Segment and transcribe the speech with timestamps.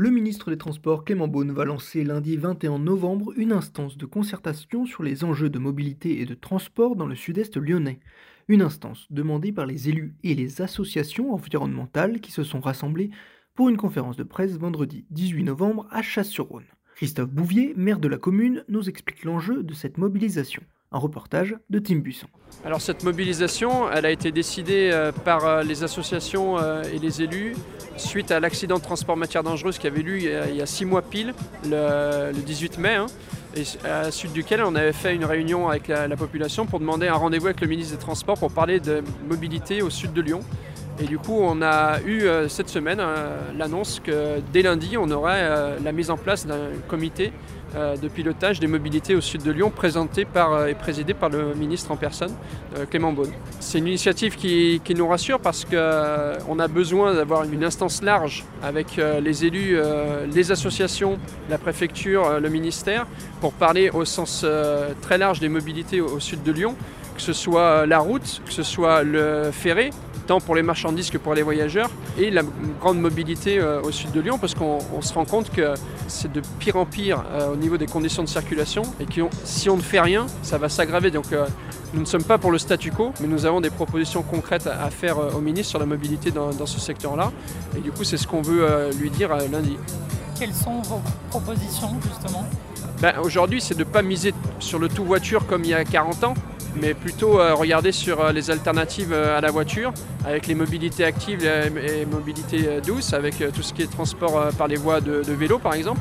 [0.00, 4.86] Le ministre des Transports Clément Beaune va lancer lundi 21 novembre une instance de concertation
[4.86, 8.00] sur les enjeux de mobilité et de transport dans le sud-est lyonnais.
[8.48, 13.10] Une instance demandée par les élus et les associations environnementales qui se sont rassemblés
[13.54, 16.64] pour une conférence de presse vendredi 18 novembre à Chasse-sur-Rhône.
[16.96, 20.62] Christophe Bouvier, maire de la commune, nous explique l'enjeu de cette mobilisation.
[20.92, 22.26] Un reportage de Tim Buisson.
[22.64, 27.22] Alors cette mobilisation, elle a été décidée euh, par euh, les associations euh, et les
[27.22, 27.54] élus
[27.96, 31.02] suite à l'accident de transport matière dangereuse qui avait eu il y a six mois
[31.02, 31.32] pile,
[31.64, 33.06] le, 18 mai, hein,
[33.54, 37.08] et à la suite duquel on avait fait une réunion avec la population pour demander
[37.08, 40.40] un rendez-vous avec le ministre des Transports pour parler de mobilité au sud de Lyon.
[41.00, 43.00] Et du coup, on a eu cette semaine
[43.56, 47.32] l'annonce que dès lundi, on aurait la mise en place d'un comité
[47.76, 51.28] euh, de pilotage des mobilités au sud de Lyon présenté par, euh, et présidé par
[51.28, 52.32] le ministre en personne,
[52.76, 53.30] euh, Clément Beaune.
[53.60, 59.00] C'est une initiative qui, nous rassure parce qu'on a besoin d'avoir une instance large avec
[59.22, 59.78] les élus,
[60.34, 61.16] les associations,
[61.48, 63.06] la préfecture, le ministère,
[63.40, 64.44] pour parler au sens
[65.00, 66.74] très large des mobilités au sud de Lyon,
[67.14, 69.90] que ce soit la route, que ce soit le ferré,
[70.30, 72.42] tant pour les marchandises que pour les voyageurs, et la
[72.80, 75.74] grande mobilité euh, au sud de Lyon, parce qu'on se rend compte que
[76.06, 79.68] c'est de pire en pire euh, au niveau des conditions de circulation, et que si
[79.68, 81.10] on ne fait rien, ça va s'aggraver.
[81.10, 81.48] Donc euh,
[81.94, 84.88] nous ne sommes pas pour le statu quo, mais nous avons des propositions concrètes à,
[84.90, 87.32] faire au ministre sur la mobilité dans, ce secteur-là,
[87.76, 89.78] et du coup c'est ce qu'on veut lui dire lundi.
[90.38, 92.46] Quelles sont vos propositions justement?
[93.00, 95.84] Ben, Aujourd'hui, c'est de ne pas miser sur le tout voiture comme il y a
[95.84, 96.34] 40 ans,
[96.76, 99.92] mais plutôt euh, regarder sur euh, les alternatives euh, à la voiture,
[100.24, 104.76] avec les mobilités actives et mobilités douces, avec tout ce qui est transport par les
[104.76, 106.00] voies de, vélo par exemple.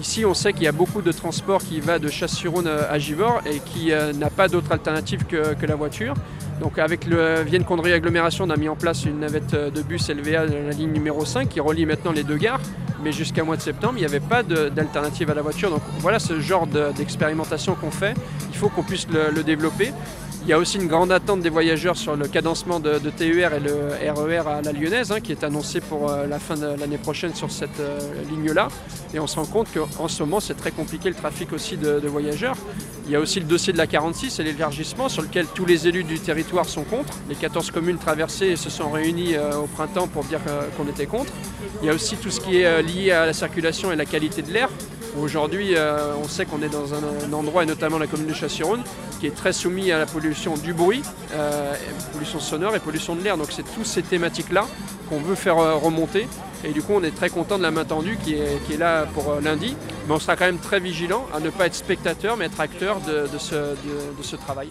[0.00, 3.42] Ici, on sait qu'il y a beaucoup de transport qui va de Chasse-sur-Rhône à Givors
[3.46, 6.14] et qui n'a pas d'autre alternative que, la voiture.
[6.60, 10.08] Donc avec le Vienne Condry Agglomération, on a mis en place une navette de bus
[10.08, 12.60] LVA la ligne numéro 5 qui relie maintenant les deux gares.
[13.02, 15.70] Mais jusqu'à mois de septembre, il n'y avait pas d'alternative à la voiture.
[15.70, 18.14] Donc voilà ce genre d'expérimentation qu'on fait.
[18.50, 19.92] Il faut qu'on puisse le développer.
[20.48, 23.60] Il y a aussi une grande attente des voyageurs sur le cadencement de, TER et
[23.60, 26.68] le RER e à la Lyonnaise, hein, qui est annoncé pour euh, la fin de
[26.80, 27.98] l'année prochaine sur cette euh,
[28.30, 28.68] ligne-là.
[29.12, 32.00] Et on se rend compte qu'en ce moment, c'est très compliqué le trafic aussi de,
[32.08, 32.56] voyageurs.
[33.04, 35.86] Il y a aussi le dossier de la 46 et l'élargissement, sur lequel tous les
[35.86, 37.12] élus du territoire sont contre.
[37.28, 40.40] Les 14 communes traversées se sont réunies euh, au printemps pour dire
[40.78, 41.30] qu'on était contre.
[41.82, 44.40] Il y a aussi tout ce qui est lié à la circulation et la qualité
[44.40, 44.70] de l'air.
[45.20, 48.78] Aujourd'hui, euh, on sait qu'on est dans un, endroit, et notamment la commune de Chassiron,
[49.18, 51.02] qui est très soumis à la pollution du bruit,
[51.32, 51.74] euh,
[52.12, 53.36] pollution sonore et pollution de l'air.
[53.36, 54.66] Donc c'est toutes ces thématiques-là
[55.08, 56.28] qu'on veut faire euh, remonter.
[56.64, 59.36] Et du coup, on est très content de la main tendue qui est, là pour
[59.42, 59.76] lundi.
[60.06, 63.00] Mais on sera quand même très vigilant à ne pas être spectateur, mais être acteur
[63.00, 63.38] de, de
[64.22, 64.70] ce travail.